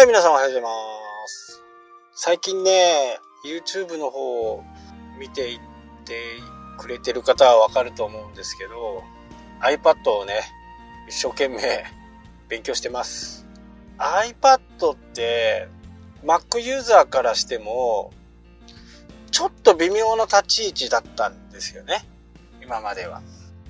[0.00, 0.70] はい、皆さんおはようございま
[1.26, 1.62] す。
[2.14, 4.64] 最近ね、YouTube の方を
[5.18, 5.60] 見ていっ
[6.06, 6.38] て
[6.78, 9.02] くれてる方はわかると思うんですけど、
[9.60, 10.40] iPad をね、
[11.06, 11.84] 一生懸命
[12.48, 13.46] 勉強してます。
[13.98, 15.68] iPad って、
[16.24, 18.10] Mac ユーザーからしても、
[19.30, 22.08] ちょっと微妙な立ち位置だったんですよね。
[22.62, 23.20] 今までは。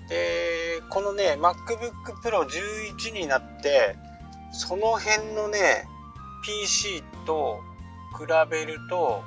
[0.08, 1.91] で、このね、MacBook
[2.22, 3.97] Pro 11になって、
[4.52, 5.88] その辺のね、
[6.42, 7.60] PC と
[8.18, 9.22] 比べると、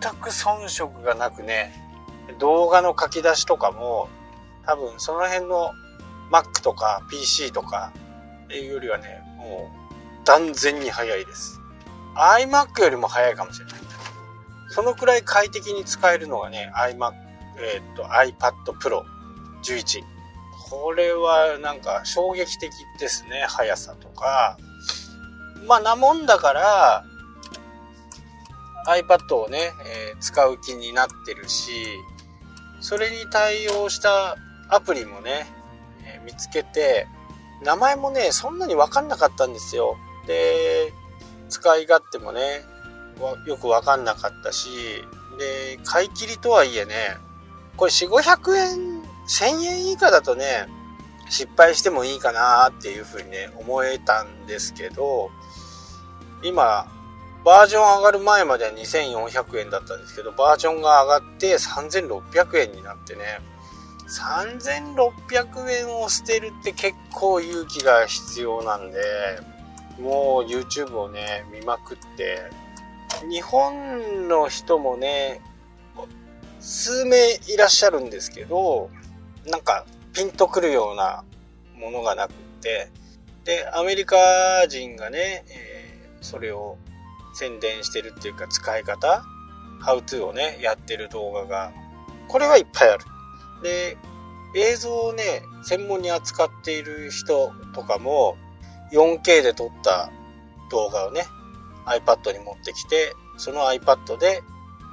[0.00, 1.72] 全く遜色がなくね、
[2.38, 4.08] 動画の書き出しとかも、
[4.66, 5.72] 多分その辺の
[6.30, 7.92] Mac とか PC とか
[8.44, 9.70] っていうよりはね、も
[10.22, 11.60] う断然に早いです。
[12.14, 13.74] iMac よりも早いかもしれない。
[14.70, 17.12] そのくらい快適に使えるのがね、iMac、
[17.58, 19.02] えーっと、iPad Pro
[19.62, 20.02] 11。
[20.70, 24.58] これはなんか衝撃的ですね、速さとか。
[25.66, 27.04] まあなもんだから、
[28.86, 31.70] iPad をね、えー使う気になってるし、
[32.80, 34.36] それに対応した
[34.68, 35.46] アプリもね、
[36.04, 37.06] えー見つけて、
[37.62, 39.96] 名前もね、そんなにわかんなかったんですよ。
[40.26, 40.92] で、
[41.48, 42.62] 使い勝手もね、
[43.46, 44.68] よくわかんなかったし、
[45.38, 47.16] で、買い切りとはいえね、
[47.76, 50.66] これ4、500円、1000円以下だとね、
[51.28, 55.30] 失敗してもいいかなっていうふうにね、思えたんですけど、
[56.42, 56.86] 今、
[57.44, 63.40] バージョン上がる前までは2400円だったんですけど、バージョンが上がって3600円になってね、
[64.08, 69.00] 3600円を捨てるって結構勇気が必要なんで、
[70.00, 72.50] もう YouTube をね、見まくって、
[73.30, 75.40] 日本の人もね、
[76.60, 78.90] 数名いらっしゃるんですけど、
[79.46, 81.24] なんかピンとくるような
[81.76, 82.90] ものがなくって、
[83.44, 84.16] で、アメリカ
[84.68, 85.44] 人がね、
[86.20, 86.78] それを
[87.34, 89.24] 宣伝してるっていうか使い方、
[89.82, 91.72] How to をね、やってる動画が、
[92.28, 93.04] これはいっぱいある。
[93.62, 93.96] で、
[94.54, 98.36] 映像をね、専門に扱っている人とかも、
[98.92, 100.10] 4K で撮った
[100.70, 101.26] 動画をね、
[101.86, 104.42] iPad に持ってきて、その iPad で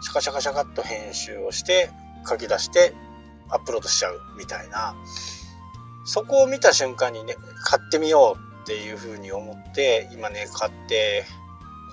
[0.01, 1.89] シャカシャカシャカっと編集をして、
[2.27, 2.93] 書き出して
[3.49, 4.95] アップロードしちゃうみたいな、
[6.05, 11.23] そこを見た瞬間にね、買ってみようっていう風に思って、今ね、買って、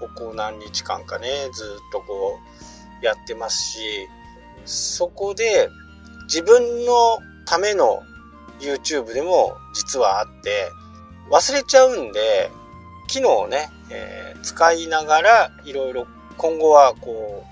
[0.01, 2.39] ここ何日間かね、ずっとこ
[3.03, 3.79] う、やってますし、
[4.65, 5.69] そこで
[6.25, 8.03] 自分のための
[8.59, 10.71] YouTube でも実はあって、
[11.31, 12.51] 忘れちゃうんで、
[13.09, 17.45] 機能をね、えー使いながらいろいろ今後はこ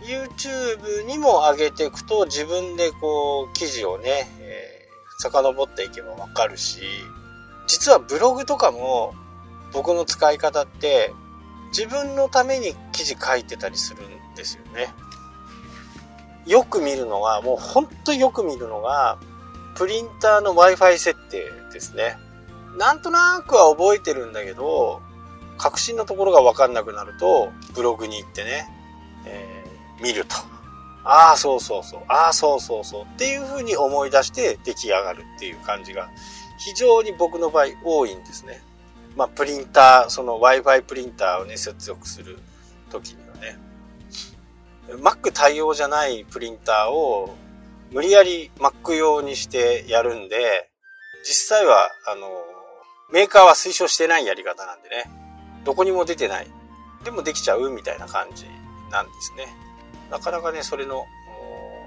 [0.00, 4.76] う YouTube にも上げていくと自分でこう記事をね、えー
[5.18, 6.82] 遡っていけばわかるし
[7.66, 9.14] 実はブログとかも
[9.72, 11.12] 僕の使い方って
[11.68, 14.88] 自分のために記事書いてたりするんですよね
[16.46, 19.18] よく見るのがもうほんとよく見るのが
[19.74, 22.16] プリンターの Wi-Fi 設定ですね
[22.78, 25.02] なんとなくは覚えてるんだけど
[25.58, 28.68] 確信のところが分かんなくなると、ブログに行ってね、
[29.26, 29.66] えー
[30.02, 30.36] 見ると。
[31.04, 32.00] ああ、そうそうそう。
[32.08, 33.04] ああ、そうそうそう。
[33.04, 36.10] っていう風に思い出して出来上がるっていう感じが、
[36.58, 38.62] 非常に僕の場合多いんですね。
[39.16, 42.38] まあ、プリンター、その Wi-Fi プリンターをね、接続する
[42.90, 43.58] 時にはね。
[45.02, 47.34] Mac 対応じゃないプリンターを
[47.90, 50.70] 無理やり Mac 用にしてやるんで、
[51.24, 52.30] 実際は、あの、
[53.12, 55.04] メーカーは推奨してないやり方なんでね。
[55.64, 56.46] どこにも出てない。
[57.04, 58.46] でもできちゃうみたいな感じ
[58.90, 59.46] なんですね。
[60.10, 61.04] なかなかね、それの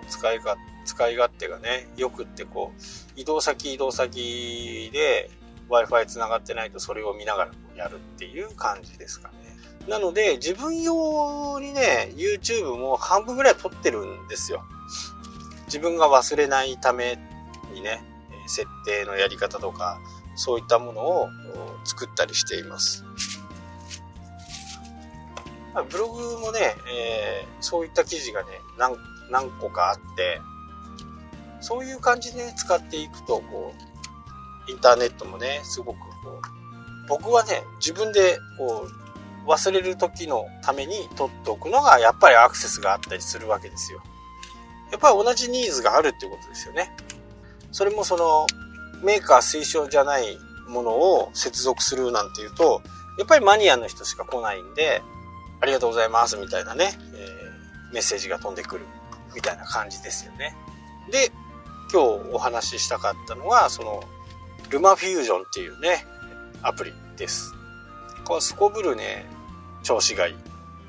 [0.10, 5.30] 使いが、使い勝手がね、よくってこう、移動先移動先で
[5.70, 9.36] Wi-Fi 繋がってないとそれを見ながらやるっていう感じですかね。
[9.88, 14.64] なので、自分用にね、YouTube も半分ぐらい撮ってるんですよ。
[15.68, 17.18] 自分が忘れないため
[17.74, 18.02] にね、
[18.48, 20.00] 設定のやり方とか、
[20.36, 21.30] そういったものを
[21.84, 23.06] 作ったりしています。
[25.92, 28.48] ブログもね、えーそういった記事がね、
[28.78, 28.96] 何、
[29.30, 30.42] 何個かあって、
[31.70, 33.76] そういう感じで、ね、使っていくと、こ
[34.68, 38.88] う、インターネットもね、すごくこう、僕はね、自分で、こ
[39.46, 44.02] う、忘れる時のために取っておくのが、やっぱりアクセスがあったりするわけですよ。
[44.92, 46.92] やっぱり同じニーズがあるっていうことですよね。
[47.72, 48.48] それもその、
[49.04, 52.82] メーカー推奨じゃないものを接続するなんていうと、
[53.20, 55.04] やっぱりマニアの人しか来ないんで、
[55.62, 57.50] ありがとうございますみたいなね、えー
[57.92, 58.86] メッセージが飛んでくる
[59.36, 60.56] みたいな感じですよね。
[61.12, 61.32] で、
[61.92, 64.04] 今日お話ししたかったのは、その、
[64.70, 66.06] ルマフュージョンっていうね、
[66.62, 67.56] アプリです。
[68.26, 69.26] こうすこぶるね、
[69.82, 70.36] 調子がいい。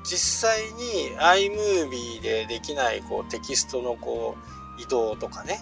[0.03, 4.35] 実際に iMovie でできないこうテキストのこ
[4.77, 5.59] う移動とかね、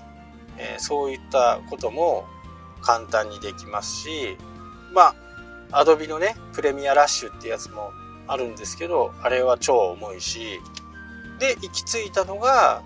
[0.57, 2.25] えー、そういったことも
[2.81, 4.37] 簡単にできますし、
[4.93, 5.13] ま
[5.71, 7.91] あ、Adobe のね、プレミアラッシュってやつも
[8.27, 10.59] あるんですけど、あれは超重いし、
[11.39, 12.81] で、行き着いたのが、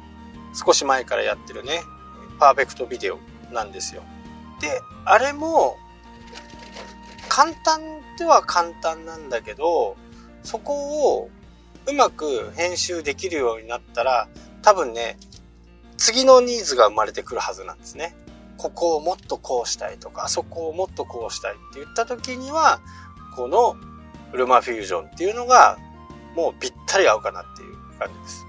[0.54, 1.82] 少し前からやってるね、
[2.44, 3.20] パーフェクトビデオ
[3.54, 4.04] なんですよ。
[4.60, 5.78] で、あれも、
[7.30, 7.80] 簡単
[8.20, 9.96] では簡単なんだけど、
[10.44, 11.30] そこを
[11.88, 14.28] うまく編集できるようになったら、
[14.62, 15.18] 多分ね、
[15.96, 18.14] 次のニーズが生まれてくるはずなんですね。
[18.58, 22.82] ここをもっとこうしたいとか、あそこをもっとこうしたいって言った時には、
[23.38, 23.78] この
[24.34, 25.78] ルマフュージョンっていうのが、
[26.36, 28.46] もうぴったり合うかなっていう感じです。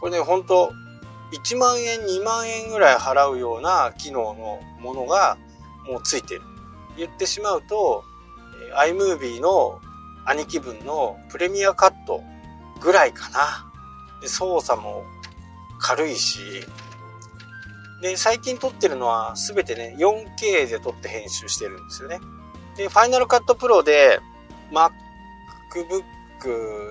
[0.00, 0.72] これね、本当
[1.34, 5.36] 1万円、2万円ぐらい払うような機能のものが
[5.86, 6.42] もうついてる。
[6.96, 8.04] 言ってしまうと、
[8.76, 9.80] iMovie の
[10.26, 12.22] 兄貴分のプレミアカット
[12.80, 13.70] ぐらいかな。
[14.20, 15.04] で操作も
[15.80, 16.38] 軽いし、
[18.00, 22.20] で、最近撮ってるのは全てね、4K で撮って編集してるんですよね。
[22.76, 24.20] で、ファイナルカットプロで
[24.70, 24.92] MacBook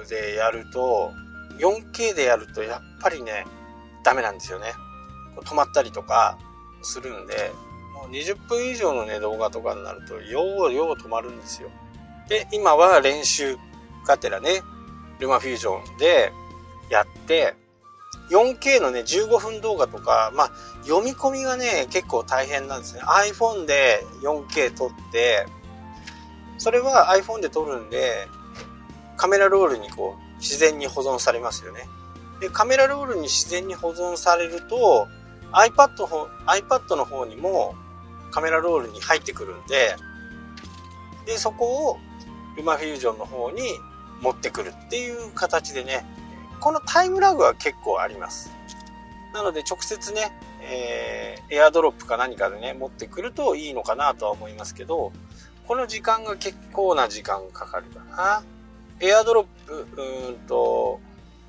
[0.09, 1.11] でやると、
[1.59, 3.45] 4K でやるとやっぱりね、
[4.03, 4.73] ダメなんですよね。
[5.41, 6.37] 止まったりとか
[6.81, 7.51] するんで、
[7.93, 11.69] もう20分以上のね、動画とかになると、ようよう止まるんですよ。
[12.27, 13.57] で、今は練習
[14.05, 14.61] がてらね、
[15.19, 16.31] ルマフュージョンで
[16.89, 17.55] やって、
[18.29, 20.51] 4K のね、15分動画とか、まあ、
[20.83, 23.01] 読み込みがね、結構大変なんですね。
[23.01, 25.45] iPhone で 4K 撮って、
[26.57, 28.27] それは iPhone で撮るんで、
[29.17, 31.81] カメラロールにこう、自然に保存されますよね。
[32.39, 35.07] で、カメラロールに自然に保存されると、
[35.51, 35.89] iPad,
[36.47, 37.75] iPad の方にも
[38.31, 39.95] カメラロールに入ってくるんで、
[41.25, 41.97] で、そこを
[42.57, 43.61] ルマフュージョンの方に
[44.21, 46.05] 持ってくるっていう形でね、
[46.59, 48.51] このタイムラグは結構あります。
[49.33, 50.31] なので直接ね、
[50.61, 55.11] えー、エアドロップか何かでね、持ってくるといいのかなとは思いますけど、
[55.67, 58.43] この時間が結構な時間かかるかな。
[58.99, 59.87] エアドロップ、
[60.27, 60.99] うんと、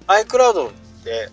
[0.06, 0.71] iCloud
[1.05, 1.31] で、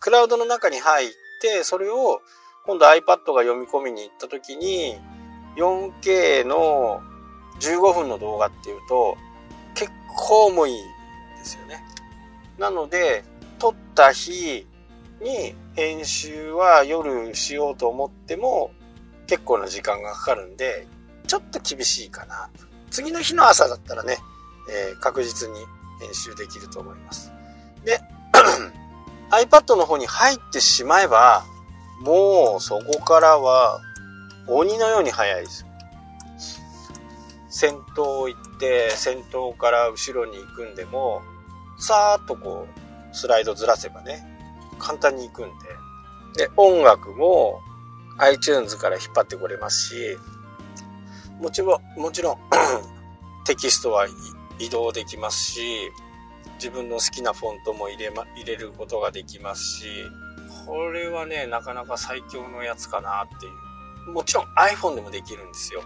[0.00, 1.08] クラウドの中に入っ
[1.40, 2.20] て、それを
[2.64, 4.96] 今度 iPad が読み込みに行った時に、
[5.56, 7.00] 4K の
[7.60, 9.16] 15分の動画っていうと、
[9.74, 10.76] 結構重いん
[11.38, 11.82] ですよね。
[12.58, 13.24] なので、
[13.58, 14.66] 撮った日
[15.20, 18.70] に編集は夜しようと思っても
[19.26, 20.86] 結構な時間がかかるんで、
[21.26, 22.50] ちょっと厳しいかな。
[22.90, 24.16] 次の日の朝だったらね、
[24.70, 25.54] えー、確実に
[26.00, 27.32] 編集できると思います。
[27.86, 28.00] で、
[29.30, 31.44] iPad の方に入ってしまえば、
[32.00, 33.80] もうそこからは
[34.48, 35.64] 鬼のように速いです。
[37.48, 41.22] 先頭行って、先頭から後ろに行くんでも、
[41.78, 44.26] さーっとこう、スライドずらせばね、
[44.78, 45.50] 簡単に行くん
[46.34, 46.44] で。
[46.44, 47.60] で、音楽も
[48.18, 50.18] iTunes から引っ張ってこれますし、
[51.40, 52.38] もちろん、もちろん
[53.46, 54.06] テキストは
[54.58, 55.90] 移動できますし、
[56.56, 59.86] 自分の好きなフォントも入れ,、ま、入れることができますし、
[60.66, 64.12] これはね、なかなか最強のやつかなっていう。
[64.12, 65.82] もちろん iPhone でもできるんですよ。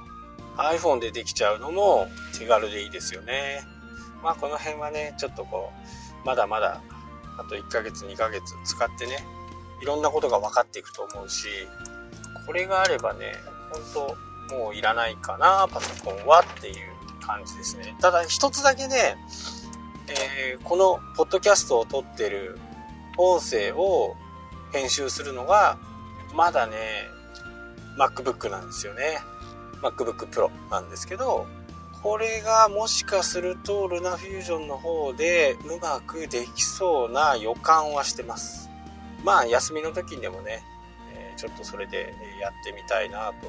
[0.56, 2.06] iPhone でできちゃうのも
[2.38, 3.62] 手軽でいいですよね。
[4.22, 5.72] まあこの辺はね、ちょっとこ
[6.22, 6.82] う、まだまだ、
[7.38, 9.24] あと1ヶ月2ヶ月使ってね、
[9.80, 11.48] いろんなことが分かっていくと思うし、
[12.46, 13.32] これがあればね、
[13.94, 14.16] 本
[14.48, 16.76] 当もういらないかな、パソコンはっていう
[17.20, 17.96] 感じですね。
[18.00, 19.16] ただ一つだけね、
[20.08, 22.58] えー、このポッドキャストを撮ってる
[23.16, 24.16] 音声を
[24.72, 25.78] 編集するのが、
[26.34, 26.76] まだね、
[27.98, 29.18] MacBook なんですよね。
[29.82, 31.46] MacBook Pro なんですけど、
[32.02, 38.70] これがもしかするとルナフュージョンの方でうまくできそうな予感はしてます。
[39.22, 40.62] まあ休みの時にでもね、
[41.14, 43.48] え、ちょっとそれでやってみたいなと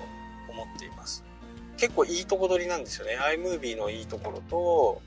[0.49, 1.23] 思っています。
[1.77, 3.17] 結構いいとこ取りなんですよね。
[3.17, 5.01] iMovie のいいところと、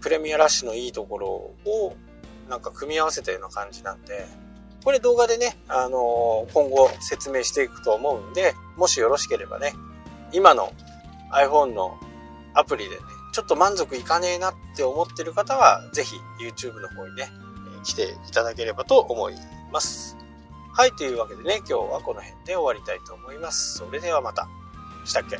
[0.00, 1.96] プレミアラッシュのいいところを
[2.48, 4.26] なんか組み合わせたような感じなんで、
[4.84, 9.74] これ動画でね、あのー、今後説明していくと思うんで、もしよろしければね、
[10.32, 10.72] 今の
[11.32, 11.98] iPhone の
[12.54, 13.02] アプリでね、
[13.32, 17.28] ちょっと満足いかねえなって思ってる方は、ぜひ YouTube の方にね、
[17.84, 19.34] 来ていただければと思い
[19.72, 20.16] ます。
[20.72, 23.78] はい、というわけでね、今日はこの辺で終わりたいと思います。
[23.78, 24.48] それではまた。
[25.04, 25.38] したっけ？